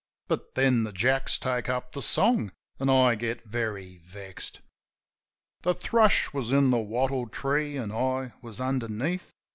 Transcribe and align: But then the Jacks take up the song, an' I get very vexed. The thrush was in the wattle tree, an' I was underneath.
But 0.27 0.55
then 0.55 0.83
the 0.83 0.91
Jacks 0.91 1.37
take 1.37 1.69
up 1.69 1.91
the 1.91 2.01
song, 2.01 2.53
an' 2.79 2.89
I 2.89 3.13
get 3.13 3.43
very 3.45 3.99
vexed. 3.99 4.61
The 5.61 5.75
thrush 5.75 6.33
was 6.33 6.51
in 6.51 6.71
the 6.71 6.79
wattle 6.79 7.27
tree, 7.29 7.77
an' 7.77 7.91
I 7.91 8.33
was 8.41 8.59
underneath. 8.59 9.29